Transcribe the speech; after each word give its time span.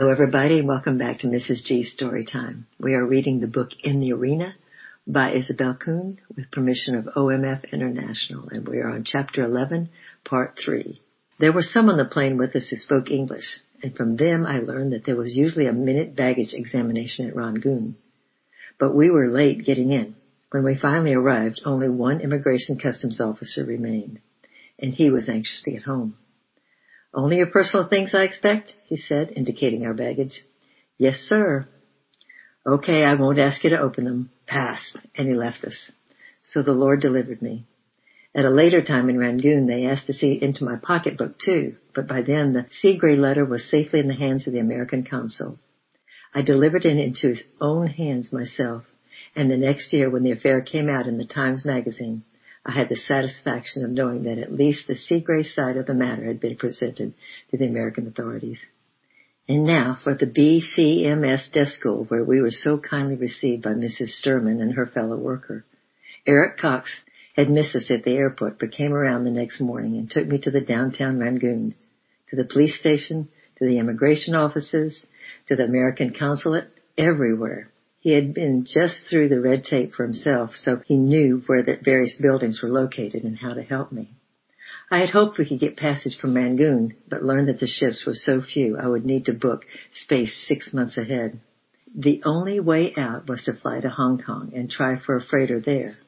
Hello, 0.00 0.10
everybody, 0.10 0.58
and 0.58 0.66
welcome 0.66 0.96
back 0.96 1.18
to 1.18 1.26
Mrs. 1.26 1.62
G's 1.66 1.92
Story 1.92 2.24
Time. 2.24 2.66
We 2.78 2.94
are 2.94 3.04
reading 3.04 3.38
the 3.40 3.46
book 3.46 3.68
In 3.84 4.00
the 4.00 4.14
Arena 4.14 4.54
by 5.06 5.34
Isobel 5.34 5.78
Kuhn 5.78 6.18
with 6.34 6.50
permission 6.50 6.94
of 6.94 7.04
OMF 7.14 7.70
International, 7.70 8.48
and 8.48 8.66
we 8.66 8.78
are 8.78 8.88
on 8.88 9.04
Chapter 9.04 9.44
11, 9.44 9.90
Part 10.24 10.58
3. 10.64 10.98
There 11.38 11.52
were 11.52 11.60
some 11.60 11.90
on 11.90 11.98
the 11.98 12.06
plane 12.06 12.38
with 12.38 12.56
us 12.56 12.68
who 12.70 12.76
spoke 12.76 13.10
English, 13.10 13.44
and 13.82 13.94
from 13.94 14.16
them 14.16 14.46
I 14.46 14.60
learned 14.60 14.94
that 14.94 15.04
there 15.04 15.18
was 15.18 15.34
usually 15.34 15.66
a 15.66 15.72
minute 15.74 16.16
baggage 16.16 16.54
examination 16.54 17.28
at 17.28 17.36
Rangoon. 17.36 17.96
But 18.78 18.94
we 18.94 19.10
were 19.10 19.28
late 19.28 19.66
getting 19.66 19.92
in. 19.92 20.16
When 20.50 20.64
we 20.64 20.78
finally 20.80 21.12
arrived, 21.12 21.60
only 21.66 21.90
one 21.90 22.22
immigration 22.22 22.78
customs 22.78 23.20
officer 23.20 23.66
remained, 23.66 24.20
and 24.78 24.94
he 24.94 25.10
was 25.10 25.28
anxious 25.28 25.60
to 25.64 25.72
get 25.72 25.82
home. 25.82 26.16
Only 27.12 27.38
your 27.38 27.46
personal 27.46 27.88
things, 27.88 28.14
I 28.14 28.22
expect? 28.24 28.72
he 28.86 28.96
said, 28.96 29.32
indicating 29.34 29.84
our 29.84 29.94
baggage. 29.94 30.44
Yes, 30.98 31.16
sir. 31.16 31.66
Okay, 32.66 33.02
I 33.02 33.14
won't 33.14 33.38
ask 33.38 33.64
you 33.64 33.70
to 33.70 33.80
open 33.80 34.04
them. 34.04 34.30
Passed. 34.46 34.96
And 35.16 35.28
he 35.28 35.34
left 35.34 35.64
us. 35.64 35.90
So 36.46 36.62
the 36.62 36.72
Lord 36.72 37.00
delivered 37.00 37.40
me. 37.40 37.66
At 38.34 38.44
a 38.44 38.50
later 38.50 38.80
time 38.80 39.08
in 39.08 39.18
Rangoon, 39.18 39.66
they 39.66 39.86
asked 39.86 40.06
to 40.06 40.12
see 40.12 40.38
into 40.40 40.64
my 40.64 40.76
pocketbook 40.76 41.38
too, 41.38 41.76
but 41.94 42.06
by 42.06 42.22
then 42.22 42.52
the 42.52 42.66
Seagrave 42.80 43.18
letter 43.18 43.44
was 43.44 43.68
safely 43.68 43.98
in 43.98 44.06
the 44.06 44.14
hands 44.14 44.46
of 44.46 44.52
the 44.52 44.60
American 44.60 45.04
consul. 45.04 45.58
I 46.32 46.42
delivered 46.42 46.84
it 46.84 46.96
into 46.96 47.28
his 47.28 47.42
own 47.60 47.88
hands 47.88 48.32
myself, 48.32 48.84
and 49.34 49.50
the 49.50 49.56
next 49.56 49.92
year 49.92 50.08
when 50.08 50.22
the 50.22 50.30
affair 50.30 50.60
came 50.60 50.88
out 50.88 51.08
in 51.08 51.18
the 51.18 51.26
Times 51.26 51.64
magazine, 51.64 52.22
I 52.64 52.72
had 52.72 52.88
the 52.88 52.96
satisfaction 52.96 53.84
of 53.84 53.90
knowing 53.90 54.24
that 54.24 54.38
at 54.38 54.52
least 54.52 54.86
the 54.86 54.94
Seagrave 54.94 55.46
side 55.46 55.76
of 55.76 55.86
the 55.86 55.94
matter 55.94 56.24
had 56.24 56.40
been 56.40 56.56
presented 56.56 57.14
to 57.50 57.56
the 57.56 57.66
American 57.66 58.06
authorities. 58.06 58.58
And 59.48 59.64
now 59.64 59.98
for 60.04 60.14
the 60.14 60.26
BCMS 60.26 61.50
desk 61.52 61.72
school 61.78 62.04
where 62.04 62.22
we 62.22 62.40
were 62.40 62.50
so 62.50 62.78
kindly 62.78 63.16
received 63.16 63.62
by 63.62 63.70
Mrs. 63.70 64.10
Sturman 64.22 64.60
and 64.60 64.74
her 64.74 64.86
fellow 64.86 65.16
worker. 65.16 65.64
Eric 66.26 66.58
Cox 66.58 66.90
had 67.34 67.50
missed 67.50 67.74
us 67.74 67.90
at 67.90 68.04
the 68.04 68.16
airport 68.16 68.58
but 68.58 68.72
came 68.72 68.92
around 68.92 69.24
the 69.24 69.30
next 69.30 69.60
morning 69.60 69.96
and 69.96 70.10
took 70.10 70.26
me 70.26 70.38
to 70.42 70.50
the 70.50 70.60
downtown 70.60 71.18
Rangoon, 71.18 71.74
to 72.28 72.36
the 72.36 72.44
police 72.44 72.78
station, 72.78 73.28
to 73.58 73.66
the 73.66 73.78
immigration 73.78 74.34
offices, 74.34 75.06
to 75.48 75.56
the 75.56 75.64
American 75.64 76.14
consulate, 76.16 76.68
everywhere. 76.96 77.72
He 78.00 78.12
had 78.12 78.32
been 78.32 78.64
just 78.64 79.04
through 79.10 79.28
the 79.28 79.42
red 79.42 79.64
tape 79.64 79.92
for 79.92 80.04
himself, 80.04 80.54
so 80.54 80.80
he 80.86 80.96
knew 80.96 81.42
where 81.44 81.62
the 81.62 81.76
various 81.76 82.16
buildings 82.16 82.62
were 82.62 82.70
located 82.70 83.24
and 83.24 83.36
how 83.36 83.52
to 83.52 83.62
help 83.62 83.92
me. 83.92 84.14
I 84.90 85.00
had 85.00 85.10
hoped 85.10 85.36
we 85.36 85.46
could 85.46 85.60
get 85.60 85.76
passage 85.76 86.16
from 86.18 86.34
Rangoon, 86.34 86.96
but 87.10 87.22
learned 87.22 87.48
that 87.48 87.60
the 87.60 87.66
ships 87.66 88.06
were 88.06 88.14
so 88.14 88.40
few 88.40 88.78
I 88.78 88.88
would 88.88 89.04
need 89.04 89.26
to 89.26 89.34
book 89.34 89.66
space 89.92 90.34
six 90.48 90.72
months 90.72 90.96
ahead. 90.96 91.40
The 91.94 92.22
only 92.24 92.58
way 92.58 92.94
out 92.96 93.28
was 93.28 93.42
to 93.44 93.52
fly 93.52 93.80
to 93.80 93.90
Hong 93.90 94.22
Kong 94.22 94.52
and 94.54 94.70
try 94.70 94.98
for 94.98 95.16
a 95.16 95.22
freighter 95.22 95.60
there. 95.60 95.98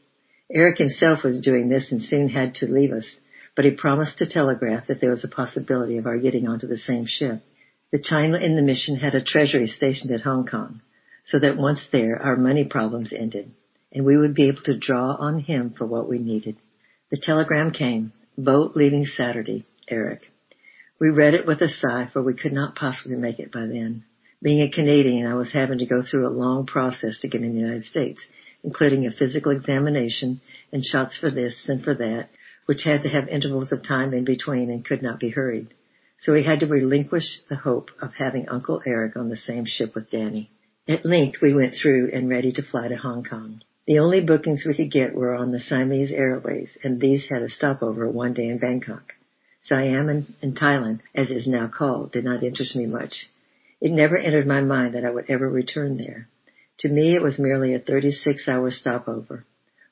Eric 0.51 0.79
himself 0.79 1.23
was 1.23 1.43
doing 1.43 1.69
this 1.69 1.93
and 1.93 2.03
soon 2.03 2.31
had 2.31 2.55
to 2.57 2.73
leave 2.73 2.93
us, 2.93 3.19
but 3.55 3.67
he 3.67 3.71
promised 3.73 4.17
to 4.17 4.27
telegraph 4.27 4.87
that 4.87 5.03
there 5.03 5.11
was 5.11 5.25
a 5.25 5.29
possibility 5.29 5.99
of 5.99 6.07
our 6.07 6.17
getting 6.17 6.49
onto 6.49 6.67
the 6.67 6.79
same 6.79 7.05
ship. 7.07 7.43
The 7.91 7.99
China 8.03 8.39
Inland 8.39 8.67
Mission 8.67 8.97
had 8.97 9.15
a 9.15 9.23
treasury 9.23 9.67
stationed 9.67 10.11
at 10.11 10.23
Hong 10.23 10.47
Kong 10.47 10.81
so 11.27 11.39
that 11.39 11.57
once 11.57 11.81
there 11.93 12.21
our 12.21 12.37
money 12.37 12.65
problems 12.65 13.13
ended 13.17 13.53
and 13.93 14.05
we 14.05 14.17
would 14.17 14.35
be 14.35 14.49
able 14.49 14.63
to 14.63 14.79
draw 14.79 15.15
on 15.15 15.41
him 15.41 15.75
for 15.77 15.87
what 15.87 16.09
we 16.09 16.19
needed. 16.19 16.57
The 17.11 17.21
telegram 17.23 17.73
came, 17.73 18.13
boat 18.39 18.73
leaving 18.75 19.05
Saturday, 19.05 19.67
Eric. 19.89 20.23
We 20.99 21.11
read 21.11 21.35
it 21.35 21.47
with 21.47 21.61
a 21.61 21.69
sigh 21.69 22.09
for 22.13 22.23
we 22.23 22.35
could 22.35 22.53
not 22.53 22.75
possibly 22.75 23.17
make 23.17 23.39
it 23.39 23.53
by 23.53 23.67
then. 23.67 24.05
Being 24.43 24.63
a 24.63 24.71
Canadian, 24.71 25.27
I 25.27 25.35
was 25.35 25.53
having 25.53 25.79
to 25.79 25.87
go 25.87 26.03
through 26.03 26.27
a 26.27 26.31
long 26.31 26.67
process 26.67 27.21
to 27.21 27.29
get 27.29 27.43
in 27.43 27.55
the 27.55 27.61
United 27.61 27.85
States, 27.85 28.21
including 28.65 29.07
a 29.07 29.13
physical 29.13 29.53
examination 29.53 30.41
and 30.73 30.85
shots 30.85 31.19
for 31.19 31.31
this 31.31 31.67
and 31.69 31.85
for 31.85 31.95
that, 31.95 32.29
which 32.67 32.83
had 32.85 33.03
to 33.03 33.09
have 33.09 33.29
intervals 33.29 33.73
of 33.73 33.87
time 33.87 34.15
in 34.15 34.25
between 34.25 34.71
and 34.71 34.85
could 34.85 35.03
not 35.03 35.21
be 35.21 35.31
hurried. 35.31 35.69
So 36.21 36.33
we 36.33 36.45
had 36.45 36.61
to 36.61 36.67
relinquish 36.67 37.25
the 37.49 37.57
hope 37.57 37.91
of 38.01 38.13
having 38.19 38.49
Uncle 38.49 38.81
Eric 38.87 39.17
on 39.17 39.29
the 39.29 39.37
same 39.37 39.65
ship 39.67 39.95
with 39.95 40.11
Danny. 40.11 40.51
At 40.89 41.07
length 41.07 41.41
we 41.41 41.55
went 41.55 41.77
through 41.77 42.11
and 42.13 42.29
ready 42.29 42.51
to 42.51 42.63
fly 42.63 42.89
to 42.89 42.97
Hong 42.97 43.23
Kong. 43.23 43.63
The 43.87 44.01
only 44.01 44.21
bookings 44.21 44.65
we 44.67 44.75
could 44.75 44.91
get 44.91 45.15
were 45.15 45.33
on 45.33 45.53
the 45.53 45.61
Siamese 45.61 46.11
Airways, 46.11 46.77
and 46.83 47.01
these 47.01 47.25
had 47.31 47.43
a 47.43 47.49
stopover 47.49 48.09
one 48.09 48.33
day 48.33 48.49
in 48.49 48.59
Bangkok. 48.59 49.15
Siam 49.63 50.09
and, 50.09 50.35
and 50.43 50.57
Thailand, 50.57 50.99
as 51.15 51.31
it 51.31 51.37
is 51.37 51.47
now 51.47 51.69
called, 51.69 52.11
did 52.11 52.25
not 52.25 52.43
interest 52.43 52.75
me 52.75 52.87
much. 52.87 53.29
It 53.81 53.93
never 53.93 54.17
entered 54.17 54.49
my 54.49 54.61
mind 54.61 54.95
that 54.95 55.05
I 55.05 55.11
would 55.11 55.27
ever 55.31 55.49
return 55.49 55.99
there. 55.99 56.27
To 56.81 56.89
me 56.89 57.15
it 57.15 57.23
was 57.23 57.39
merely 57.39 57.75
a 57.75 57.79
36 57.79 58.49
hour 58.49 58.73
stopover. 58.73 59.45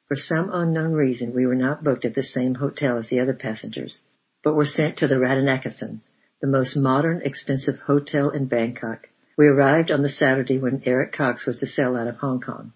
For 0.08 0.16
some 0.16 0.50
unknown 0.52 0.94
reason 0.94 1.32
we 1.32 1.46
were 1.46 1.54
not 1.54 1.84
booked 1.84 2.04
at 2.04 2.16
the 2.16 2.24
same 2.24 2.56
hotel 2.56 2.98
as 2.98 3.08
the 3.08 3.20
other 3.20 3.34
passengers, 3.34 4.00
but 4.42 4.56
were 4.56 4.66
sent 4.66 4.96
to 4.98 5.06
the 5.06 5.20
Ratanakosin, 5.20 6.00
the 6.40 6.48
most 6.48 6.76
modern, 6.76 7.22
expensive 7.22 7.78
hotel 7.78 8.30
in 8.30 8.46
Bangkok, 8.46 9.06
we 9.40 9.46
arrived 9.46 9.90
on 9.90 10.02
the 10.02 10.10
Saturday 10.10 10.58
when 10.58 10.82
Eric 10.84 11.14
Cox 11.14 11.46
was 11.46 11.58
to 11.60 11.66
sail 11.66 11.96
out 11.96 12.06
of 12.06 12.16
Hong 12.16 12.42
Kong. 12.42 12.74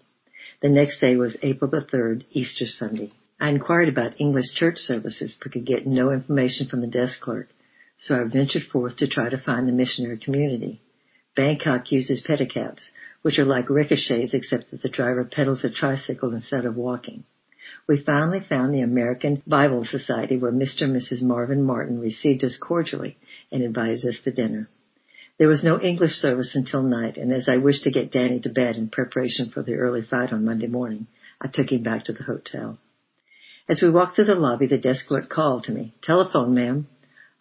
The 0.63 0.69
next 0.69 0.99
day 0.99 1.15
was 1.15 1.37
April 1.43 1.69
the 1.69 1.81
3rd, 1.81 2.25
Easter 2.31 2.65
Sunday. 2.65 3.13
I 3.39 3.49
inquired 3.49 3.87
about 3.87 4.19
English 4.19 4.51
church 4.55 4.77
services 4.77 5.37
but 5.39 5.51
could 5.51 5.67
get 5.67 5.85
no 5.85 6.09
information 6.09 6.67
from 6.67 6.81
the 6.81 6.87
desk 6.87 7.21
clerk, 7.21 7.49
so 7.99 8.15
I 8.15 8.23
ventured 8.23 8.63
forth 8.63 8.97
to 8.97 9.07
try 9.07 9.29
to 9.29 9.37
find 9.37 9.67
the 9.67 9.73
missionary 9.73 10.17
community. 10.17 10.81
Bangkok 11.35 11.91
uses 11.91 12.25
pedicabs, 12.27 12.89
which 13.21 13.37
are 13.37 13.45
like 13.45 13.69
rickshaws 13.69 14.33
except 14.33 14.71
that 14.71 14.81
the 14.81 14.89
driver 14.89 15.23
pedals 15.23 15.63
a 15.63 15.69
tricycle 15.69 16.33
instead 16.33 16.65
of 16.65 16.75
walking. 16.75 17.25
We 17.87 18.03
finally 18.03 18.39
found 18.39 18.73
the 18.73 18.81
American 18.81 19.43
Bible 19.45 19.85
Society 19.85 20.39
where 20.39 20.51
Mr. 20.51 20.85
and 20.85 20.95
Mrs. 20.95 21.21
Marvin 21.21 21.61
Martin 21.61 21.99
received 21.99 22.43
us 22.43 22.57
cordially 22.59 23.17
and 23.51 23.61
invited 23.61 24.03
us 24.03 24.19
to 24.23 24.31
dinner. 24.31 24.67
There 25.37 25.49
was 25.49 25.63
no 25.65 25.81
English 25.81 26.13
service 26.13 26.55
until 26.55 26.81
night, 26.81 27.17
and 27.17 27.33
as 27.33 27.49
I 27.49 27.57
wished 27.57 27.83
to 27.83 27.91
get 27.91 28.11
Danny 28.11 28.39
to 28.41 28.49
bed 28.49 28.77
in 28.77 28.89
preparation 28.89 29.49
for 29.49 29.61
the 29.63 29.75
early 29.75 30.01
fight 30.01 30.31
on 30.31 30.45
Monday 30.45 30.67
morning, 30.67 31.07
I 31.41 31.47
took 31.51 31.71
him 31.71 31.83
back 31.83 32.05
to 32.05 32.13
the 32.13 32.23
hotel. 32.23 32.79
As 33.67 33.81
we 33.81 33.89
walked 33.89 34.15
through 34.15 34.25
the 34.25 34.35
lobby, 34.35 34.67
the 34.67 34.77
desk 34.77 35.07
clerk 35.07 35.27
called 35.27 35.63
to 35.63 35.73
me. 35.73 35.93
Telephone, 36.01 36.53
ma'am. 36.53 36.87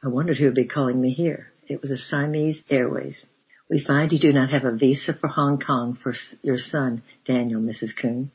I 0.03 0.09
wondered 0.09 0.39
who 0.39 0.47
would 0.47 0.57
be 0.57 0.67
calling 0.67 1.01
me 1.01 1.11
here. 1.11 1.53
It 1.69 1.83
was 1.83 1.93
a 1.93 1.97
Siamese 1.97 2.65
Airways. 2.69 3.25
We 3.71 3.85
find 3.85 4.11
you 4.11 4.19
do 4.19 4.33
not 4.33 4.51
have 4.51 4.65
a 4.65 4.77
visa 4.77 5.15
for 5.21 5.29
Hong 5.29 5.61
Kong 5.61 5.97
for 6.03 6.15
your 6.43 6.59
son, 6.59 7.03
Daniel, 7.25 7.61
Mrs. 7.61 7.97
Kuhn. 8.01 8.33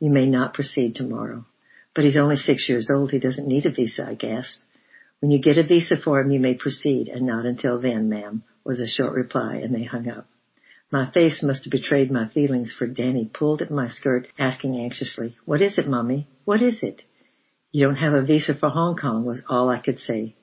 You 0.00 0.10
may 0.10 0.26
not 0.26 0.52
proceed 0.52 0.96
tomorrow. 0.96 1.46
But 1.94 2.04
he's 2.04 2.16
only 2.16 2.36
six 2.36 2.68
years 2.68 2.90
old. 2.92 3.12
He 3.12 3.20
doesn't 3.20 3.46
need 3.46 3.66
a 3.66 3.70
visa, 3.70 4.04
I 4.04 4.14
gasped. 4.14 4.62
When 5.20 5.30
you 5.30 5.40
get 5.40 5.58
a 5.58 5.62
visa 5.62 5.96
for 5.96 6.20
him, 6.20 6.30
you 6.32 6.40
may 6.40 6.54
proceed, 6.54 7.08
and 7.08 7.24
not 7.26 7.46
until 7.46 7.80
then, 7.80 8.08
ma'am, 8.10 8.42
was 8.66 8.80
a 8.80 8.86
short 8.86 9.14
reply, 9.14 9.56
and 9.56 9.74
they 9.74 9.84
hung 9.84 10.08
up. 10.08 10.26
My 10.90 11.10
face 11.10 11.42
must 11.42 11.64
have 11.64 11.72
betrayed 11.72 12.10
my 12.10 12.28
feelings, 12.28 12.74
for 12.76 12.86
Danny 12.86 13.30
pulled 13.32 13.62
at 13.62 13.70
my 13.70 13.88
skirt, 13.88 14.28
asking 14.38 14.78
anxiously, 14.78 15.36
What 15.44 15.62
is 15.62 15.78
it, 15.78 15.88
Mummy? 15.88 16.28
What 16.44 16.62
is 16.62 16.82
it? 16.82 17.02
You 17.72 17.86
don't 17.86 17.96
have 17.96 18.14
a 18.14 18.22
visa 18.24 18.54
for 18.54 18.68
Hong 18.68 18.96
Kong, 18.96 19.24
was 19.24 19.42
all 19.48 19.68
I 19.68 19.80
could 19.80 19.98
say. 19.98 20.34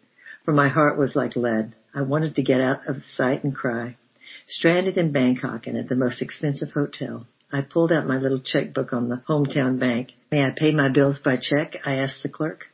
For 0.46 0.54
my 0.54 0.68
heart 0.68 0.98
was 0.98 1.16
like 1.16 1.36
lead. 1.36 1.76
I 1.96 2.02
wanted 2.02 2.36
to 2.36 2.44
get 2.44 2.60
out 2.60 2.88
of 2.88 3.06
sight 3.06 3.44
and 3.44 3.56
cry. 3.56 3.98
Stranded 4.48 4.98
in 4.98 5.12
Bangkok 5.12 5.68
and 5.68 5.78
at 5.78 5.88
the 5.88 5.96
most 5.96 6.22
expensive 6.22 6.72
hotel, 6.72 7.28
I 7.52 7.62
pulled 7.62 7.92
out 7.92 8.08
my 8.08 8.18
little 8.18 8.40
checkbook 8.40 8.94
on 8.94 9.10
the 9.10 9.22
hometown 9.30 9.80
bank. 9.80 10.10
May 10.32 10.44
I 10.44 10.50
pay 10.50 10.72
my 10.72 10.90
bills 10.90 11.20
by 11.24 11.38
check? 11.38 11.78
I 11.86 11.96
asked 11.96 12.24
the 12.24 12.30
clerk. 12.30 12.66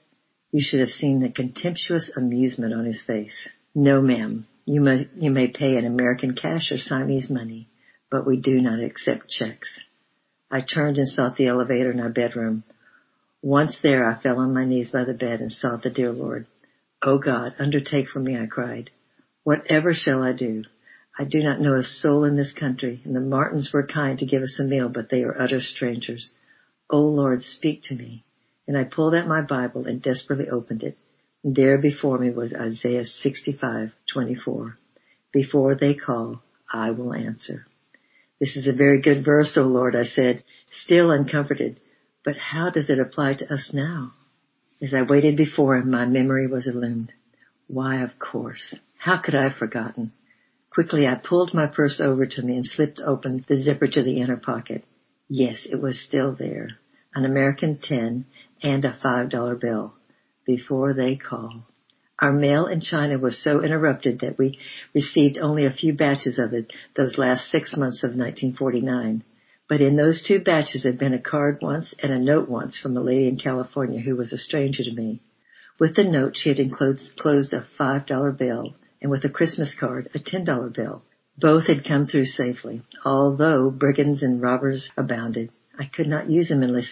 You 0.52 0.62
should 0.64 0.80
have 0.80 0.90
seen 0.90 1.20
the 1.20 1.30
contemptuous 1.30 2.10
amusement 2.18 2.74
on 2.74 2.86
his 2.86 3.04
face. 3.06 3.48
No, 3.76 4.02
ma'am. 4.02 4.48
You 4.70 4.82
may, 4.82 5.08
you 5.16 5.32
may 5.32 5.48
pay 5.48 5.78
in 5.78 5.86
American 5.88 6.36
cash 6.36 6.72
or 6.72 6.78
Siamese 6.78 7.28
money, 7.28 7.68
but 8.12 8.28
we 8.28 8.38
do 8.38 8.62
not 8.62 8.80
accept 8.80 9.28
checks. 9.28 9.68
I 10.52 10.62
turned 10.62 11.00
and 11.00 11.08
sought 11.08 11.38
the 11.38 11.48
elevator 11.48 11.90
in 11.90 12.00
our 12.00 12.12
bedroom. 12.12 12.64
Once 13.42 13.80
there, 13.82 14.08
I 14.08 14.22
fell 14.22 14.38
on 14.38 14.54
my 14.54 14.66
knees 14.66 14.92
by 14.92 15.06
the 15.06 15.16
bed 15.16 15.42
and 15.42 15.52
sought 15.52 15.82
the 15.82 15.90
dear 15.90 16.12
Lord. 16.12 16.46
O 17.02 17.14
oh 17.14 17.18
God, 17.18 17.56
undertake 17.58 18.10
for 18.10 18.20
me, 18.20 18.38
I 18.38 18.46
cried. 18.46 18.92
Whatever 19.44 19.96
shall 19.96 20.22
I 20.22 20.34
do? 20.34 20.66
I 21.18 21.24
do 21.24 21.42
not 21.42 21.60
know 21.60 21.74
a 21.74 21.84
soul 21.84 22.24
in 22.24 22.36
this 22.36 22.54
country, 22.54 23.02
and 23.04 23.16
the 23.16 23.22
Martins 23.22 23.72
were 23.74 23.88
kind 23.88 24.20
to 24.20 24.28
give 24.28 24.44
us 24.44 24.60
a 24.60 24.64
meal, 24.64 24.88
but 24.88 25.10
they 25.10 25.24
are 25.24 25.42
utter 25.42 25.62
strangers. 25.62 26.32
O 26.92 27.00
oh 27.00 27.08
Lord, 27.08 27.42
speak 27.42 27.82
to 27.86 27.96
me. 27.96 28.24
And 28.68 28.78
I 28.78 28.84
pulled 28.84 29.16
out 29.16 29.26
my 29.26 29.42
Bible 29.42 29.88
and 29.88 30.00
desperately 30.00 30.48
opened 30.48 30.84
it. 30.84 30.96
There 31.44 31.78
before 31.78 32.18
me 32.18 32.32
was 32.32 32.54
Isaiah 32.54 33.06
65:24. 33.06 34.76
Before 35.32 35.74
they 35.74 35.94
call, 35.94 36.42
I 36.72 36.92
will 36.92 37.14
answer. 37.14 37.66
This 38.40 38.58
is 38.58 38.68
a 38.68 38.74
very 38.74 39.02
good 39.02 39.24
verse, 39.24 39.56
O 39.56 39.64
Lord, 39.64 39.96
I 39.96 40.04
said, 40.04 40.44
still 40.72 41.12
uncomforted. 41.12 41.80
But 42.26 42.36
how 42.36 42.70
does 42.72 42.90
it 42.90 43.00
apply 43.00 43.36
to 43.36 43.54
us 43.54 43.70
now? 43.72 44.14
As 44.82 44.94
I 44.94 45.04
waited 45.04 45.38
before 45.38 45.78
him, 45.78 45.90
my 45.90 46.06
memory 46.06 46.48
was 46.48 46.68
illumined. 46.68 47.14
Why, 47.68 48.02
of 48.02 48.20
course. 48.20 48.76
How 48.98 49.18
could 49.22 49.36
I 49.36 49.44
have 49.44 49.56
forgotten? 49.56 50.12
Quickly 50.70 51.08
I 51.08 51.16
pulled 51.16 51.54
my 51.54 51.68
purse 51.68 52.02
over 52.02 52.26
to 52.26 52.42
me 52.42 52.56
and 52.58 52.66
slipped 52.66 53.00
open 53.00 53.46
the 53.48 53.56
zipper 53.58 53.88
to 53.88 54.04
the 54.04 54.20
inner 54.20 54.38
pocket. 54.38 54.84
Yes, 55.30 55.66
it 55.70 55.82
was 55.82 56.02
still 56.02 56.34
there. 56.34 56.72
An 57.16 57.24
American 57.24 57.80
10 57.82 58.26
and 58.62 58.86
a 58.86 58.98
$5 59.04 59.60
bill. 59.60 59.94
Before 60.50 60.96
they 60.96 61.16
call. 61.16 61.68
Our 62.18 62.34
mail 62.34 62.66
in 62.66 62.82
China 62.82 63.20
was 63.20 63.38
so 63.38 63.62
interrupted 63.62 64.22
that 64.22 64.40
we 64.40 64.58
received 64.96 65.38
only 65.38 65.64
a 65.64 65.72
few 65.72 65.94
batches 65.94 66.40
of 66.40 66.54
it 66.54 66.74
those 66.98 67.20
last 67.20 67.52
six 67.52 67.78
months 67.78 68.04
of 68.04 68.18
1949. 68.18 69.24
But 69.68 69.80
in 69.80 69.96
those 69.96 70.24
two 70.28 70.40
batches 70.40 70.84
had 70.84 70.98
been 70.98 71.14
a 71.14 71.22
card 71.22 71.60
once 71.62 71.94
and 72.00 72.12
a 72.12 72.18
note 72.18 72.50
once 72.50 72.80
from 72.80 72.98
a 72.98 73.00
lady 73.00 73.28
in 73.28 73.38
California 73.38 74.02
who 74.02 74.16
was 74.16 74.34
a 74.34 74.40
stranger 74.40 74.84
to 74.84 74.92
me. 74.92 75.22
With 75.80 75.96
the 75.96 76.04
note 76.04 76.36
she 76.36 76.50
had 76.50 76.58
enclosed 76.58 77.54
a 77.54 77.68
$5 77.80 78.36
bill 78.36 78.74
and 79.04 79.12
with 79.12 79.24
a 79.26 79.30
Christmas 79.30 79.76
card 79.80 80.10
a 80.16 80.18
$10 80.18 80.74
bill. 80.74 81.04
Both 81.38 81.68
had 81.68 81.86
come 81.86 82.08
through 82.08 82.26
safely, 82.26 82.82
although 83.06 83.70
brigands 83.70 84.24
and 84.24 84.42
robbers 84.42 84.90
abounded. 84.98 85.52
I 85.78 85.86
could 85.86 86.08
not 86.08 86.28
use 86.28 86.50
them 86.50 86.64
in 86.64 86.74
Les 86.74 86.92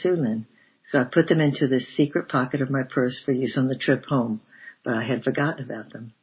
so 0.88 1.00
I 1.00 1.04
put 1.04 1.28
them 1.28 1.42
into 1.42 1.68
the 1.68 1.80
secret 1.80 2.30
pocket 2.30 2.62
of 2.62 2.70
my 2.70 2.84
purse 2.84 3.22
for 3.24 3.32
use 3.32 3.58
on 3.58 3.68
the 3.68 3.78
trip 3.78 4.06
home 4.06 4.42
but 4.88 4.96
I 4.96 5.04
had 5.04 5.26
forgotten 5.26 5.66
about 5.66 5.92
them. 5.92 6.14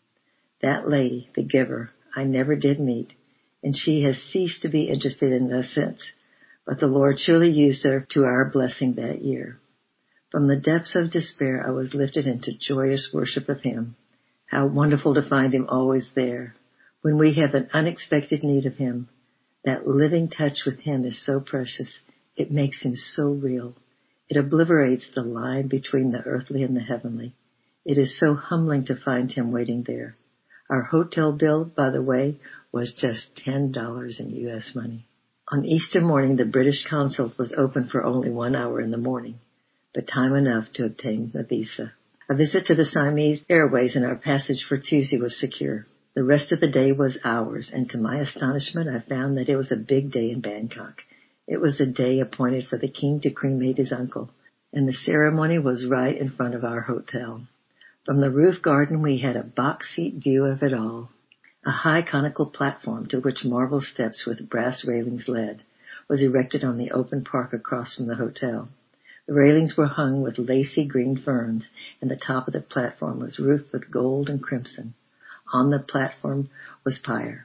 That 0.62 0.88
lady, 0.88 1.28
the 1.36 1.42
giver, 1.42 1.90
I 2.16 2.24
never 2.24 2.56
did 2.56 2.80
meet, 2.80 3.12
and 3.62 3.76
she 3.76 4.02
has 4.04 4.16
ceased 4.16 4.62
to 4.62 4.70
be 4.70 4.84
interested 4.84 5.34
in 5.34 5.52
us 5.52 5.70
since, 5.74 6.02
but 6.66 6.80
the 6.80 6.86
Lord 6.86 7.18
surely 7.18 7.50
used 7.50 7.84
her 7.84 8.06
to 8.12 8.24
our 8.24 8.46
blessing 8.46 8.94
that 8.94 9.20
year. 9.22 9.58
From 10.30 10.46
the 10.46 10.56
depths 10.56 10.94
of 10.96 11.10
despair 11.10 11.62
I 11.66 11.72
was 11.72 11.92
lifted 11.92 12.26
into 12.26 12.56
joyous 12.58 13.10
worship 13.12 13.50
of 13.50 13.60
Him. 13.60 13.96
How 14.46 14.66
wonderful 14.66 15.12
to 15.12 15.28
find 15.28 15.52
Him 15.52 15.66
always 15.68 16.08
there. 16.14 16.54
When 17.02 17.18
we 17.18 17.34
have 17.34 17.52
an 17.52 17.68
unexpected 17.74 18.42
need 18.42 18.64
of 18.64 18.76
Him, 18.76 19.10
that 19.66 19.86
living 19.86 20.30
touch 20.30 20.60
with 20.64 20.80
Him 20.80 21.04
is 21.04 21.22
so 21.22 21.38
precious. 21.38 21.98
It 22.34 22.50
makes 22.50 22.80
Him 22.80 22.94
so 22.94 23.24
real. 23.24 23.74
It 24.28 24.36
obliterates 24.36 25.10
the 25.14 25.22
line 25.22 25.68
between 25.68 26.12
the 26.12 26.22
earthly 26.22 26.62
and 26.62 26.76
the 26.76 26.80
heavenly. 26.80 27.34
It 27.84 27.98
is 27.98 28.18
so 28.18 28.34
humbling 28.34 28.86
to 28.86 28.96
find 28.96 29.30
him 29.30 29.52
waiting 29.52 29.84
there. 29.86 30.16
Our 30.70 30.82
hotel 30.82 31.32
bill, 31.32 31.64
by 31.64 31.90
the 31.90 32.02
way, 32.02 32.38
was 32.72 32.94
just 32.94 33.36
$10 33.46 34.20
in 34.20 34.30
US 34.48 34.74
money. 34.74 35.06
On 35.52 35.64
Easter 35.64 36.00
morning, 36.00 36.36
the 36.36 36.46
British 36.46 36.86
consulate 36.88 37.36
was 37.36 37.52
open 37.52 37.88
for 37.88 38.02
only 38.02 38.30
one 38.30 38.56
hour 38.56 38.80
in 38.80 38.90
the 38.90 38.96
morning, 38.96 39.40
but 39.92 40.08
time 40.08 40.34
enough 40.34 40.72
to 40.74 40.86
obtain 40.86 41.30
the 41.34 41.42
visa. 41.42 41.92
A 42.30 42.34
visit 42.34 42.64
to 42.66 42.74
the 42.74 42.86
Siamese 42.86 43.44
Airways 43.50 43.94
and 43.94 44.06
our 44.06 44.16
passage 44.16 44.64
for 44.66 44.78
Tuesday 44.78 45.18
was 45.18 45.38
secure. 45.38 45.86
The 46.14 46.24
rest 46.24 46.50
of 46.50 46.60
the 46.60 46.70
day 46.70 46.92
was 46.92 47.18
ours, 47.24 47.70
and 47.70 47.90
to 47.90 47.98
my 47.98 48.20
astonishment, 48.20 48.88
I 48.88 49.00
found 49.06 49.36
that 49.36 49.50
it 49.50 49.56
was 49.56 49.70
a 49.70 49.76
big 49.76 50.10
day 50.10 50.30
in 50.30 50.40
Bangkok. 50.40 51.02
It 51.46 51.60
was 51.60 51.76
the 51.76 51.86
day 51.86 52.20
appointed 52.20 52.68
for 52.68 52.78
the 52.78 52.88
king 52.88 53.20
to 53.20 53.30
cremate 53.30 53.76
his 53.76 53.92
uncle, 53.92 54.30
and 54.72 54.88
the 54.88 54.94
ceremony 54.94 55.58
was 55.58 55.84
right 55.84 56.16
in 56.16 56.30
front 56.30 56.54
of 56.54 56.64
our 56.64 56.80
hotel. 56.80 57.46
From 58.06 58.20
the 58.20 58.30
roof 58.30 58.62
garden 58.62 59.02
we 59.02 59.18
had 59.18 59.36
a 59.36 59.42
box 59.42 59.94
seat 59.94 60.14
view 60.14 60.46
of 60.46 60.62
it 60.62 60.72
all. 60.72 61.10
A 61.66 61.70
high 61.70 62.00
conical 62.00 62.46
platform 62.46 63.06
to 63.08 63.20
which 63.20 63.44
marble 63.44 63.82
steps 63.82 64.24
with 64.24 64.48
brass 64.48 64.86
railings 64.86 65.28
led 65.28 65.62
was 66.08 66.22
erected 66.22 66.64
on 66.64 66.78
the 66.78 66.92
open 66.92 67.24
park 67.24 67.52
across 67.52 67.94
from 67.94 68.06
the 68.06 68.14
hotel. 68.14 68.70
The 69.26 69.34
railings 69.34 69.76
were 69.76 69.86
hung 69.86 70.22
with 70.22 70.38
lacy 70.38 70.86
green 70.86 71.16
ferns 71.18 71.68
and 72.00 72.10
the 72.10 72.16
top 72.16 72.46
of 72.46 72.54
the 72.54 72.60
platform 72.62 73.20
was 73.20 73.38
roofed 73.38 73.70
with 73.70 73.90
gold 73.90 74.30
and 74.30 74.42
crimson. 74.42 74.94
On 75.52 75.68
the 75.68 75.78
platform 75.78 76.48
was 76.84 76.98
pyre 76.98 77.44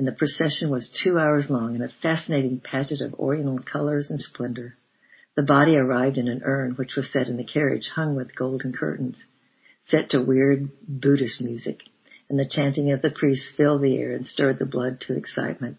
and 0.00 0.08
the 0.08 0.12
procession 0.12 0.70
was 0.70 0.98
two 1.04 1.18
hours 1.18 1.50
long 1.50 1.74
in 1.74 1.82
a 1.82 1.90
fascinating 2.00 2.58
pageant 2.58 3.02
of 3.02 3.20
oriental 3.20 3.58
colors 3.58 4.06
and 4.08 4.18
splendor. 4.18 4.74
The 5.36 5.42
body 5.42 5.76
arrived 5.76 6.16
in 6.16 6.26
an 6.26 6.40
urn 6.42 6.72
which 6.72 6.94
was 6.96 7.12
set 7.12 7.28
in 7.28 7.36
the 7.36 7.44
carriage 7.44 7.90
hung 7.94 8.16
with 8.16 8.34
golden 8.34 8.72
curtains 8.72 9.22
set 9.82 10.08
to 10.08 10.22
weird 10.22 10.70
Buddhist 10.88 11.42
music, 11.42 11.80
and 12.30 12.38
the 12.38 12.48
chanting 12.48 12.92
of 12.92 13.02
the 13.02 13.10
priests 13.10 13.52
filled 13.58 13.82
the 13.82 13.98
air 13.98 14.12
and 14.12 14.26
stirred 14.26 14.58
the 14.58 14.64
blood 14.64 15.02
to 15.02 15.18
excitement. 15.18 15.76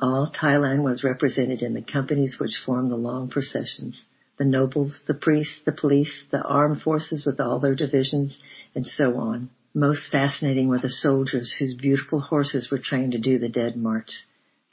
All 0.00 0.30
Thailand 0.32 0.84
was 0.84 1.02
represented 1.02 1.60
in 1.60 1.74
the 1.74 1.82
companies 1.82 2.36
which 2.38 2.62
formed 2.64 2.92
the 2.92 2.96
long 2.96 3.28
processions. 3.28 4.04
The 4.38 4.44
nobles, 4.44 5.02
the 5.08 5.14
priests, 5.14 5.58
the 5.66 5.72
police, 5.72 6.12
the 6.30 6.42
armed 6.42 6.82
forces 6.82 7.26
with 7.26 7.40
all 7.40 7.58
their 7.58 7.74
divisions, 7.74 8.38
and 8.76 8.86
so 8.86 9.16
on. 9.16 9.50
Most 9.76 10.12
fascinating 10.12 10.68
were 10.68 10.78
the 10.78 10.88
soldiers 10.88 11.52
whose 11.58 11.74
beautiful 11.74 12.20
horses 12.20 12.70
were 12.70 12.78
trained 12.78 13.10
to 13.10 13.18
do 13.18 13.40
the 13.40 13.48
dead 13.48 13.76
march. 13.76 14.10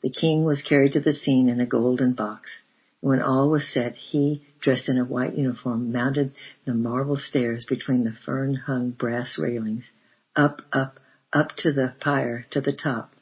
The 0.03 0.11
king 0.11 0.43
was 0.45 0.61
carried 0.61 0.93
to 0.93 0.99
the 0.99 1.13
scene 1.13 1.49
in 1.49 1.59
a 1.59 1.65
golden 1.65 2.13
box. 2.13 2.51
When 2.99 3.19
all 3.19 3.49
was 3.49 3.67
set, 3.73 3.95
he, 3.95 4.43
dressed 4.59 4.87
in 4.89 4.99
a 4.99 5.03
white 5.03 5.35
uniform, 5.35 5.91
mounted 5.91 6.33
the 6.65 6.75
marble 6.75 7.17
stairs 7.17 7.65
between 7.67 8.03
the 8.03 8.13
fern-hung 8.25 8.91
brass 8.91 9.39
railings, 9.39 9.89
up, 10.35 10.61
up, 10.71 10.99
up 11.33 11.55
to 11.57 11.71
the 11.71 11.95
pyre, 11.99 12.45
to 12.51 12.61
the 12.61 12.71
top, 12.71 13.15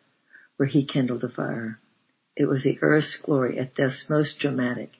where 0.58 0.68
he 0.68 0.86
kindled 0.86 1.22
the 1.22 1.30
fire. 1.30 1.80
It 2.36 2.48
was 2.48 2.64
the 2.64 2.78
earth's 2.82 3.18
glory 3.24 3.58
at 3.58 3.80
its 3.80 4.06
most 4.10 4.38
dramatic, 4.40 4.92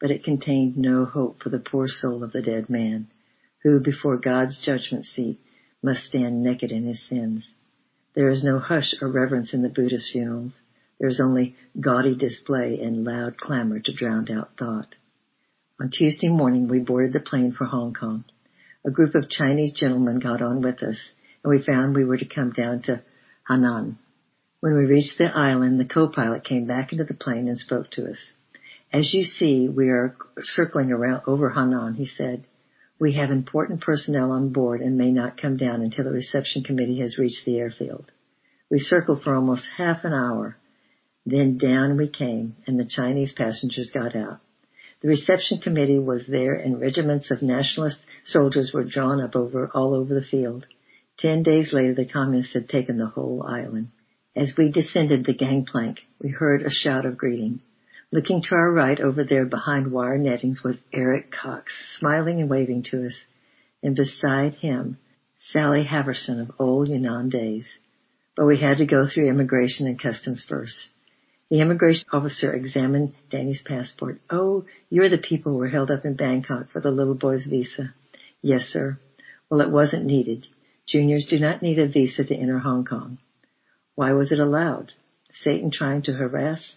but 0.00 0.10
it 0.10 0.24
contained 0.24 0.76
no 0.76 1.04
hope 1.04 1.44
for 1.44 1.50
the 1.50 1.60
poor 1.60 1.86
soul 1.86 2.24
of 2.24 2.32
the 2.32 2.42
dead 2.42 2.68
man, 2.68 3.06
who, 3.62 3.78
before 3.78 4.16
God's 4.16 4.60
judgment 4.64 5.04
seat, 5.04 5.38
must 5.84 6.04
stand 6.04 6.42
naked 6.42 6.72
in 6.72 6.86
his 6.86 7.06
sins. 7.08 7.46
There 8.14 8.30
is 8.30 8.42
no 8.42 8.58
hush 8.58 8.94
or 9.02 9.08
reverence 9.08 9.52
in 9.52 9.62
the 9.62 9.68
Buddhist 9.68 10.10
funerals. 10.10 10.52
There's 10.98 11.20
only 11.20 11.56
gaudy 11.78 12.16
display 12.16 12.80
and 12.80 13.04
loud 13.04 13.36
clamor 13.36 13.80
to 13.80 13.92
drown 13.92 14.30
out 14.32 14.52
thought. 14.58 14.94
On 15.78 15.90
Tuesday 15.90 16.28
morning 16.28 16.68
we 16.68 16.78
boarded 16.78 17.12
the 17.12 17.20
plane 17.20 17.52
for 17.52 17.66
Hong 17.66 17.92
Kong. 17.92 18.24
A 18.86 18.90
group 18.90 19.14
of 19.14 19.28
Chinese 19.28 19.74
gentlemen 19.74 20.20
got 20.20 20.40
on 20.40 20.62
with 20.62 20.82
us 20.82 21.10
and 21.42 21.50
we 21.50 21.62
found 21.62 21.94
we 21.94 22.04
were 22.04 22.16
to 22.16 22.28
come 22.34 22.52
down 22.52 22.80
to 22.82 23.02
Hainan. 23.50 23.96
When 24.60 24.74
we 24.74 24.86
reached 24.86 25.18
the 25.18 25.36
island, 25.36 25.78
the 25.78 25.84
co-pilot 25.84 26.44
came 26.44 26.66
back 26.66 26.92
into 26.92 27.04
the 27.04 27.12
plane 27.12 27.48
and 27.48 27.58
spoke 27.58 27.90
to 27.92 28.08
us. 28.08 28.18
As 28.90 29.12
you 29.12 29.24
see, 29.24 29.68
we 29.68 29.90
are 29.90 30.16
circling 30.42 30.92
around 30.92 31.24
over 31.26 31.50
Hainan, 31.50 31.96
he 31.96 32.06
said. 32.06 32.46
We 32.98 33.14
have 33.14 33.30
important 33.30 33.80
personnel 33.80 34.30
on 34.30 34.52
board 34.52 34.80
and 34.80 34.96
may 34.96 35.10
not 35.10 35.40
come 35.40 35.56
down 35.56 35.82
until 35.82 36.04
the 36.04 36.10
reception 36.10 36.62
committee 36.62 37.00
has 37.00 37.18
reached 37.18 37.44
the 37.44 37.58
airfield. 37.58 38.10
We 38.70 38.78
circled 38.78 39.22
for 39.22 39.34
almost 39.34 39.66
half 39.76 40.04
an 40.04 40.12
hour 40.12 40.56
then 41.26 41.56
down 41.56 41.96
we 41.96 42.08
came, 42.08 42.56
and 42.66 42.78
the 42.78 42.84
Chinese 42.84 43.32
passengers 43.32 43.90
got 43.92 44.14
out. 44.14 44.40
The 45.00 45.08
reception 45.08 45.58
committee 45.58 45.98
was 45.98 46.26
there 46.26 46.54
and 46.54 46.80
regiments 46.80 47.30
of 47.30 47.42
nationalist 47.42 48.00
soldiers 48.24 48.72
were 48.72 48.84
drawn 48.84 49.20
up 49.20 49.34
over, 49.34 49.70
all 49.74 49.94
over 49.94 50.14
the 50.14 50.24
field. 50.24 50.66
Ten 51.18 51.42
days 51.42 51.72
later 51.72 51.94
the 51.94 52.06
communists 52.06 52.54
had 52.54 52.68
taken 52.68 52.98
the 52.98 53.06
whole 53.06 53.42
island. 53.42 53.88
As 54.36 54.54
we 54.56 54.70
descended 54.70 55.24
the 55.24 55.34
gangplank, 55.34 56.00
we 56.20 56.30
heard 56.30 56.62
a 56.62 56.70
shout 56.70 57.06
of 57.06 57.16
greeting. 57.16 57.60
Looking 58.14 58.42
to 58.42 58.54
our 58.54 58.70
right 58.70 59.00
over 59.00 59.24
there 59.24 59.44
behind 59.44 59.90
wire 59.90 60.18
nettings 60.18 60.62
was 60.62 60.76
Eric 60.92 61.32
Cox, 61.32 61.72
smiling 61.98 62.40
and 62.40 62.48
waving 62.48 62.84
to 62.92 63.06
us. 63.06 63.14
And 63.82 63.96
beside 63.96 64.54
him, 64.54 64.98
Sally 65.40 65.82
Haverson 65.84 66.40
of 66.40 66.52
old 66.60 66.86
Yunnan 66.86 67.28
days. 67.28 67.66
But 68.36 68.46
we 68.46 68.60
had 68.60 68.78
to 68.78 68.86
go 68.86 69.08
through 69.08 69.28
immigration 69.28 69.88
and 69.88 70.00
customs 70.00 70.46
first. 70.48 70.76
The 71.50 71.60
immigration 71.60 72.04
officer 72.12 72.52
examined 72.52 73.14
Danny's 73.30 73.62
passport. 73.66 74.20
Oh, 74.30 74.64
you're 74.90 75.08
the 75.08 75.18
people 75.18 75.50
who 75.50 75.58
were 75.58 75.66
held 75.66 75.90
up 75.90 76.04
in 76.04 76.14
Bangkok 76.14 76.70
for 76.70 76.80
the 76.80 76.92
little 76.92 77.16
boy's 77.16 77.46
visa. 77.46 77.94
Yes, 78.40 78.62
sir. 78.66 78.96
Well, 79.50 79.60
it 79.60 79.72
wasn't 79.72 80.04
needed. 80.04 80.46
Juniors 80.86 81.26
do 81.28 81.40
not 81.40 81.62
need 81.62 81.80
a 81.80 81.88
visa 81.88 82.22
to 82.22 82.36
enter 82.36 82.60
Hong 82.60 82.84
Kong. 82.84 83.18
Why 83.96 84.12
was 84.12 84.30
it 84.30 84.38
allowed? 84.38 84.92
Satan 85.32 85.72
trying 85.72 86.02
to 86.02 86.12
harass? 86.12 86.76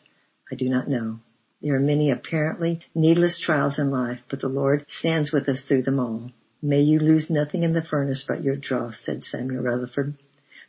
I 0.51 0.55
do 0.55 0.67
not 0.67 0.87
know. 0.87 1.19
There 1.61 1.75
are 1.75 1.79
many 1.79 2.11
apparently 2.11 2.81
needless 2.93 3.39
trials 3.39 3.79
in 3.79 3.89
life, 3.89 4.19
but 4.29 4.41
the 4.41 4.47
Lord 4.47 4.85
stands 4.87 5.31
with 5.31 5.49
us 5.49 5.61
through 5.61 5.83
them 5.83 5.99
all. 5.99 6.31
May 6.61 6.81
you 6.81 6.99
lose 6.99 7.29
nothing 7.29 7.63
in 7.63 7.73
the 7.73 7.81
furnace 7.81 8.23
but 8.27 8.43
your 8.43 8.55
dross, 8.55 8.95
said 9.03 9.23
Samuel 9.23 9.63
Rutherford. 9.63 10.15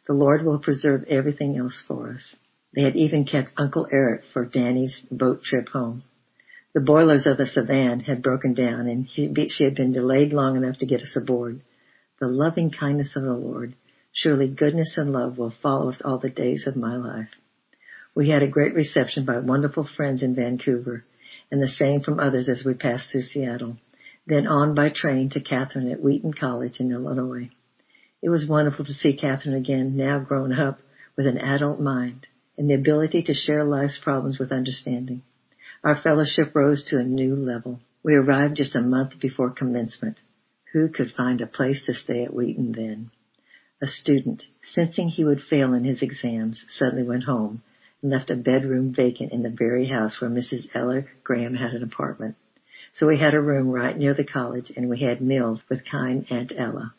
The 0.06 0.14
Lord 0.14 0.44
will 0.44 0.58
preserve 0.58 1.04
everything 1.04 1.58
else 1.58 1.84
for 1.86 2.10
us. 2.10 2.36
They 2.74 2.82
had 2.82 2.96
even 2.96 3.24
kept 3.24 3.52
Uncle 3.56 3.86
Eric 3.92 4.22
for 4.32 4.46
Danny's 4.46 5.06
boat 5.10 5.42
trip 5.42 5.68
home. 5.68 6.04
The 6.72 6.80
boilers 6.80 7.26
of 7.26 7.36
the 7.36 7.46
Savannah 7.46 8.04
had 8.04 8.22
broken 8.22 8.54
down 8.54 8.86
and 8.86 9.08
she 9.08 9.64
had 9.64 9.74
been 9.74 9.92
delayed 9.92 10.32
long 10.32 10.56
enough 10.56 10.78
to 10.78 10.86
get 10.86 11.02
us 11.02 11.16
aboard. 11.16 11.60
The 12.20 12.28
loving 12.28 12.70
kindness 12.70 13.14
of 13.16 13.22
the 13.22 13.34
Lord, 13.34 13.74
surely 14.12 14.48
goodness 14.48 14.94
and 14.96 15.12
love 15.12 15.38
will 15.38 15.52
follow 15.62 15.90
us 15.90 16.00
all 16.04 16.18
the 16.18 16.30
days 16.30 16.66
of 16.66 16.76
my 16.76 16.96
life. 16.96 17.30
We 18.18 18.30
had 18.30 18.42
a 18.42 18.48
great 18.48 18.74
reception 18.74 19.24
by 19.24 19.38
wonderful 19.38 19.84
friends 19.84 20.22
in 20.22 20.34
Vancouver 20.34 21.04
and 21.52 21.62
the 21.62 21.68
same 21.68 22.00
from 22.00 22.18
others 22.18 22.48
as 22.48 22.64
we 22.64 22.74
passed 22.74 23.10
through 23.12 23.20
Seattle, 23.20 23.76
then 24.26 24.44
on 24.44 24.74
by 24.74 24.88
train 24.88 25.30
to 25.30 25.40
Catherine 25.40 25.88
at 25.92 26.02
Wheaton 26.02 26.32
College 26.32 26.80
in 26.80 26.90
Illinois. 26.90 27.50
It 28.20 28.28
was 28.28 28.48
wonderful 28.48 28.84
to 28.86 28.92
see 28.92 29.12
Catherine 29.12 29.54
again, 29.54 29.96
now 29.96 30.18
grown 30.18 30.52
up, 30.52 30.80
with 31.16 31.28
an 31.28 31.38
adult 31.38 31.78
mind 31.78 32.26
and 32.56 32.68
the 32.68 32.74
ability 32.74 33.22
to 33.22 33.34
share 33.34 33.62
life's 33.62 34.00
problems 34.02 34.36
with 34.36 34.50
understanding. 34.50 35.22
Our 35.84 35.94
fellowship 35.94 36.56
rose 36.56 36.84
to 36.86 36.98
a 36.98 37.04
new 37.04 37.36
level. 37.36 37.78
We 38.02 38.16
arrived 38.16 38.56
just 38.56 38.74
a 38.74 38.80
month 38.80 39.20
before 39.20 39.50
commencement. 39.50 40.18
Who 40.72 40.88
could 40.88 41.12
find 41.12 41.40
a 41.40 41.46
place 41.46 41.86
to 41.86 41.94
stay 41.94 42.24
at 42.24 42.34
Wheaton 42.34 42.72
then? 42.72 43.12
A 43.80 43.86
student, 43.86 44.42
sensing 44.74 45.08
he 45.08 45.24
would 45.24 45.40
fail 45.40 45.72
in 45.72 45.84
his 45.84 46.02
exams, 46.02 46.64
suddenly 46.68 47.04
went 47.04 47.22
home 47.22 47.62
and 48.02 48.10
left 48.10 48.30
a 48.30 48.36
bedroom 48.36 48.94
vacant 48.94 49.32
in 49.32 49.42
the 49.42 49.50
very 49.56 49.88
house 49.88 50.20
where 50.20 50.30
Mrs. 50.30 50.68
Ella 50.74 51.02
Graham 51.24 51.54
had 51.54 51.72
an 51.72 51.82
apartment. 51.82 52.36
So 52.94 53.06
we 53.06 53.18
had 53.18 53.34
a 53.34 53.40
room 53.40 53.68
right 53.68 53.96
near 53.96 54.14
the 54.14 54.24
college 54.24 54.72
and 54.76 54.88
we 54.88 55.00
had 55.00 55.20
meals 55.20 55.62
with 55.68 55.88
kind 55.90 56.26
Aunt 56.30 56.52
Ella. 56.56 56.94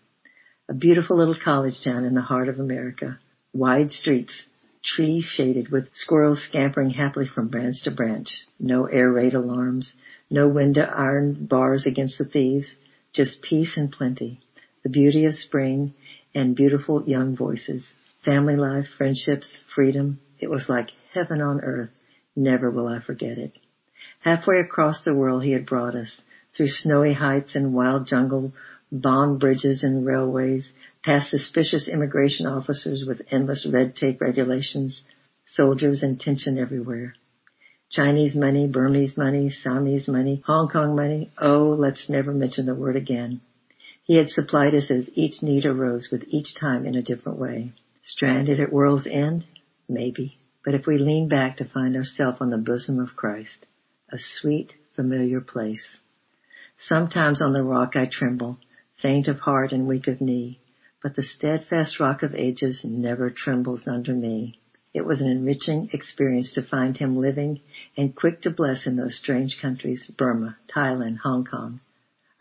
A 0.67 0.73
beautiful 0.73 1.17
little 1.17 1.37
college 1.41 1.81
town 1.83 2.03
in 2.03 2.13
the 2.13 2.21
heart 2.21 2.47
of 2.47 2.59
America. 2.59 3.19
Wide 3.53 3.91
streets, 3.91 4.45
trees 4.83 5.23
shaded 5.23 5.71
with 5.71 5.93
squirrels 5.93 6.45
scampering 6.47 6.91
happily 6.91 7.27
from 7.27 7.47
branch 7.47 7.77
to 7.83 7.91
branch. 7.91 8.27
No 8.59 8.85
air 8.85 9.11
raid 9.11 9.33
alarms, 9.33 9.93
no 10.29 10.47
window 10.47 10.83
iron 10.83 11.47
bars 11.47 11.85
against 11.85 12.17
the 12.17 12.25
thieves, 12.25 12.75
just 13.13 13.41
peace 13.41 13.73
and 13.75 13.91
plenty, 13.91 14.39
the 14.83 14.89
beauty 14.89 15.25
of 15.25 15.33
spring 15.33 15.93
and 16.35 16.55
beautiful 16.55 17.03
young 17.07 17.35
voices, 17.35 17.87
family 18.23 18.55
life, 18.55 18.85
friendships, 18.97 19.47
freedom. 19.73 20.19
It 20.39 20.49
was 20.49 20.67
like 20.69 20.89
heaven 21.13 21.41
on 21.41 21.61
earth. 21.61 21.89
Never 22.35 22.71
will 22.71 22.87
I 22.87 22.99
forget 22.99 23.37
it. 23.37 23.53
Halfway 24.19 24.59
across 24.59 25.03
the 25.03 25.13
world 25.13 25.43
he 25.43 25.51
had 25.51 25.65
brought 25.65 25.95
us, 25.95 26.21
through 26.55 26.69
snowy 26.69 27.13
heights 27.13 27.55
and 27.55 27.73
wild 27.73 28.07
jungle, 28.07 28.53
bond 28.91 29.39
bridges 29.39 29.83
and 29.83 30.05
railways, 30.05 30.71
past 31.03 31.29
suspicious 31.29 31.87
immigration 31.87 32.45
officers 32.45 33.03
with 33.07 33.21
endless 33.31 33.67
red 33.71 33.95
tape 33.95 34.21
regulations, 34.21 35.01
soldiers 35.45 36.01
and 36.03 36.19
tension 36.19 36.57
everywhere. 36.57 37.13
Chinese 37.91 38.35
money, 38.35 38.67
Burmese 38.67 39.17
money, 39.17 39.49
Siamese 39.49 40.07
money, 40.07 40.43
Hong 40.45 40.69
Kong 40.69 40.95
money. 40.95 41.31
Oh, 41.39 41.75
let's 41.77 42.07
never 42.07 42.31
mention 42.31 42.67
the 42.67 42.75
word 42.75 42.95
again. 42.95 43.41
He 44.03 44.17
had 44.17 44.29
supplied 44.29 44.75
us 44.75 44.91
as 44.91 45.09
each 45.13 45.41
need 45.41 45.65
arose 45.65 46.09
with 46.11 46.23
each 46.27 46.55
time 46.59 46.85
in 46.85 46.95
a 46.95 47.01
different 47.01 47.39
way. 47.39 47.73
Stranded 48.03 48.59
at 48.59 48.71
world's 48.71 49.07
end? 49.07 49.45
Maybe. 49.89 50.37
But 50.63 50.75
if 50.75 50.85
we 50.85 50.99
lean 50.99 51.27
back 51.27 51.57
to 51.57 51.65
find 51.65 51.95
ourselves 51.95 52.37
on 52.39 52.51
the 52.51 52.57
bosom 52.57 52.99
of 52.99 53.15
Christ, 53.15 53.65
a 54.11 54.17
sweet, 54.19 54.75
familiar 54.95 55.41
place. 55.41 55.97
Sometimes 56.77 57.41
on 57.41 57.53
the 57.53 57.63
rock 57.63 57.95
I 57.95 58.05
tremble, 58.05 58.59
faint 59.01 59.27
of 59.27 59.39
heart 59.39 59.71
and 59.71 59.87
weak 59.87 60.07
of 60.07 60.21
knee, 60.21 60.59
but 61.01 61.15
the 61.15 61.23
steadfast 61.23 61.99
rock 61.99 62.23
of 62.23 62.35
ages 62.35 62.81
never 62.83 63.29
trembles 63.29 63.87
under 63.87 64.13
me. 64.13 64.59
It 64.93 65.05
was 65.05 65.21
an 65.21 65.27
enriching 65.27 65.89
experience 65.93 66.51
to 66.53 66.61
find 66.61 66.97
him 66.97 67.17
living 67.17 67.61
and 67.95 68.15
quick 68.15 68.41
to 68.41 68.49
bless 68.49 68.85
in 68.85 68.95
those 68.95 69.17
strange 69.17 69.57
countries, 69.61 70.11
Burma, 70.17 70.57
Thailand, 70.73 71.19
Hong 71.19 71.45
Kong. 71.45 71.79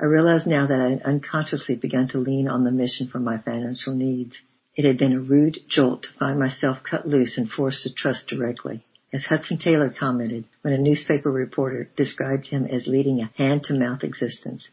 I 0.00 0.04
realize 0.04 0.46
now 0.46 0.66
that 0.66 0.80
I 0.80 1.08
unconsciously 1.08 1.76
begun 1.76 2.08
to 2.08 2.18
lean 2.18 2.48
on 2.48 2.64
the 2.64 2.70
mission 2.70 3.08
for 3.08 3.18
my 3.18 3.38
financial 3.38 3.94
needs. 3.94 4.36
It 4.78 4.84
had 4.84 4.96
been 4.96 5.12
a 5.12 5.20
rude 5.20 5.58
jolt 5.68 6.04
to 6.04 6.18
find 6.20 6.38
myself 6.38 6.84
cut 6.88 7.04
loose 7.04 7.36
and 7.36 7.50
forced 7.50 7.82
to 7.82 7.92
trust 7.92 8.28
directly. 8.28 8.84
As 9.12 9.24
Hudson 9.24 9.58
Taylor 9.58 9.90
commented 9.90 10.44
when 10.62 10.72
a 10.72 10.78
newspaper 10.78 11.32
reporter 11.32 11.90
described 11.96 12.46
him 12.46 12.64
as 12.64 12.86
leading 12.86 13.20
a 13.20 13.32
hand-to-mouth 13.34 14.04
existence. 14.04 14.68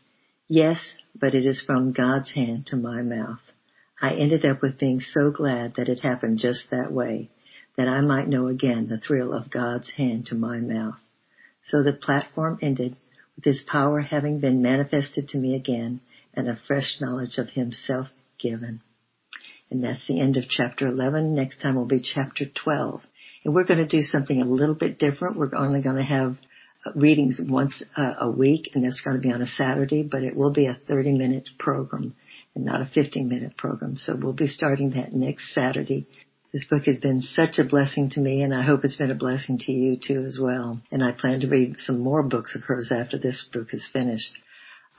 Yes, 0.48 0.78
but 1.20 1.34
it 1.34 1.44
is 1.44 1.60
from 1.60 1.92
God's 1.92 2.34
hand 2.34 2.68
to 2.68 2.76
my 2.76 3.02
mouth. 3.02 3.40
I 4.00 4.14
ended 4.14 4.46
up 4.46 4.62
with 4.62 4.78
being 4.78 5.00
so 5.00 5.32
glad 5.32 5.74
that 5.78 5.90
it 5.90 6.02
happened 6.02 6.38
just 6.38 6.70
that 6.70 6.92
way, 6.92 7.32
that 7.76 7.88
I 7.88 8.02
might 8.02 8.28
know 8.28 8.48
again 8.48 8.88
the 8.88 9.00
thrill 9.00 9.34
of 9.34 9.50
God's 9.50 9.90
hand 9.90 10.28
to 10.28 10.36
my 10.36 10.60
mouth. 10.60 11.00
So 11.70 11.82
the 11.82 11.94
platform 11.94 12.60
ended 12.62 12.96
with 13.36 13.46
his 13.46 13.64
power 13.66 14.02
having 14.02 14.40
been 14.40 14.62
manifested 14.62 15.30
to 15.30 15.40
me 15.40 15.56
again 15.56 16.02
and 16.36 16.48
a 16.48 16.60
fresh 16.68 16.98
knowledge 17.02 17.40
of 17.40 17.50
himself 17.50 18.10
given. 18.40 18.82
And 19.72 19.84
that's 19.84 20.06
the 20.08 20.20
end 20.20 20.38
of 20.38 20.48
chapter 20.50 20.88
11. 20.88 21.36
Next 21.36 21.62
time 21.62 21.76
will 21.76 21.86
be 21.86 22.02
chapter 22.02 22.46
12. 22.64 23.02
And 23.44 23.54
we're 23.54 23.64
going 23.64 23.80
to 23.80 23.88
do 23.88 24.02
something 24.02 24.42
a 24.42 24.46
little 24.46 24.76
bit 24.76 25.00
different. 25.00 25.38
We're 25.38 25.56
only 25.56 25.82
going 25.82 25.98
to 25.98 26.04
have 26.04 26.38
uh, 26.86 26.92
readings 26.96 27.40
once 27.44 27.84
uh, 27.98 28.14
a 28.22 28.30
week 28.30 28.72
and 28.74 28.84
that's 28.84 29.02
going 29.02 29.18
to 29.18 29.22
be 29.22 29.34
on 29.34 29.42
a 29.42 29.48
Saturday, 29.48 30.04
but 30.04 30.24
it 30.24 30.36
will 30.36 30.52
be 30.52 30.68
a 30.68 30.80
30 30.88 31.14
minute 31.14 31.50
program 31.60 32.16
and 32.56 32.66
not 32.66 32.82
a 32.82 32.86
15 32.86 33.28
minute 33.28 33.58
program. 33.58 33.98
So 33.98 34.16
we'll 34.20 34.34
be 34.34 34.48
starting 34.48 34.92
that 34.92 35.14
next 35.14 35.54
Saturday 35.54 36.08
this 36.56 36.66
book 36.70 36.86
has 36.86 37.00
been 37.02 37.22
such 37.22 37.60
a 37.60 37.66
blessing 37.66 38.10
to 38.12 38.22
me 38.22 38.42
and 38.42 38.56
I 38.56 38.62
hope 38.62 38.86
it's 38.86 38.96
been 38.96 39.12
a 39.12 39.16
blessing 39.16 39.58
to 39.66 39.74
you 39.74 39.98
too 40.02 40.24
as 40.26 40.40
well. 40.40 40.80
And 40.90 41.04
I 41.04 41.12
plan 41.12 41.42
to 41.42 41.50
read 41.50 41.76
some 41.80 42.00
more 42.00 42.24
books 42.24 42.56
of 42.56 42.64
hers 42.64 42.94
after 42.94 43.18
this 43.18 43.46
book 43.52 43.74
is 43.74 43.90
finished. 43.92 44.32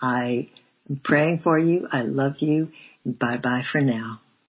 I 0.02 0.50
am 0.90 1.00
praying 1.02 1.40
for 1.42 1.58
you. 1.58 1.88
I 1.90 2.02
love 2.02 2.40
you. 2.40 2.73
Bye 3.06 3.38
bye 3.38 3.62
for 3.73 3.80
now. 3.80 4.20